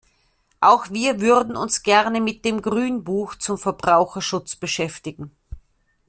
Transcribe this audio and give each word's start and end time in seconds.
Auch 0.61 0.89
wir 0.89 1.21
würden 1.21 1.55
uns 1.55 1.83
gerne 1.83 2.21
mit 2.21 2.43
dem 2.43 2.63
Grünbuch 2.63 3.35
zum 3.35 3.59
Verbraucherschutz 3.59 4.55
beschäftigen. 4.55 5.29